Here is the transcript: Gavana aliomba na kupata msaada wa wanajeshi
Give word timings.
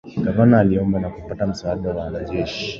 Gavana 0.23 0.59
aliomba 0.59 0.99
na 0.99 1.09
kupata 1.09 1.47
msaada 1.47 1.89
wa 1.93 2.03
wanajeshi 2.03 2.69